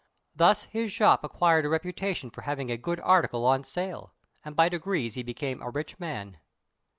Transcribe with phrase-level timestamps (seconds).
[0.35, 4.67] Thus his shop acquired a reputation for having a good article on sale, and by
[4.67, 6.39] degrees he became a rich man.